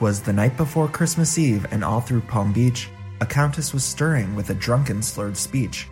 [0.00, 2.88] Twas the night before Christmas Eve, and all through Palm Beach,
[3.20, 5.88] a countess was stirring with a drunken, slurred speech.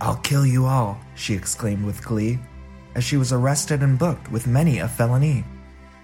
[0.00, 2.38] I'll kill you all, she exclaimed with glee,
[2.94, 5.44] as she was arrested and booked with many a felony.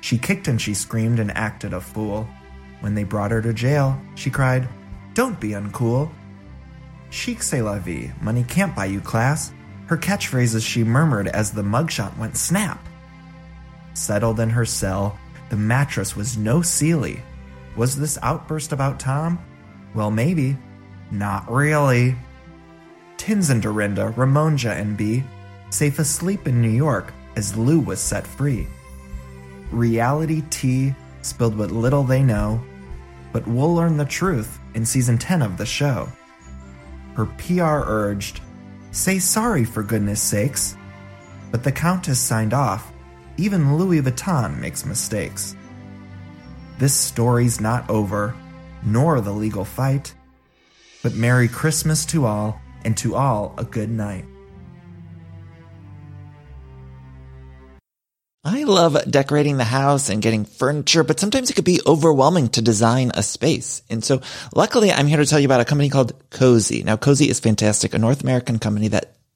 [0.02, 2.28] She kicked and she screamed and acted a fool.
[2.80, 4.68] When they brought her to jail, she cried,
[5.14, 6.10] Don't be uncool.
[7.08, 9.54] Chic c'est la vie, money can't buy you class.
[9.86, 12.86] Her catchphrases she murmured as the mugshot went snap.
[13.94, 15.18] Settled in her cell,
[15.48, 17.22] the mattress was no Sealy.
[17.78, 19.38] Was this outburst about Tom?
[19.94, 20.56] Well, maybe.
[21.12, 22.16] Not really.
[23.16, 25.22] Tins and Dorinda, Ramona and B,
[25.70, 28.66] safe asleep in New York as Lou was set free.
[29.70, 32.60] Reality Tea spilled what little they know,
[33.32, 36.08] but we'll learn the truth in season 10 of the show.
[37.14, 38.40] Her PR urged,
[38.90, 40.76] Say sorry for goodness sakes.
[41.52, 42.92] But the Countess signed off.
[43.36, 45.54] Even Louis Vuitton makes mistakes.
[46.78, 48.34] This story's not over,
[48.84, 50.14] nor the legal fight.
[51.02, 54.24] But Merry Christmas to all, and to all a good night.
[58.44, 62.62] I love decorating the house and getting furniture, but sometimes it could be overwhelming to
[62.62, 63.82] design a space.
[63.90, 64.22] And so
[64.54, 66.84] luckily I'm here to tell you about a company called Cozey.
[66.84, 69.17] Now Cozey is fantastic, a North American company that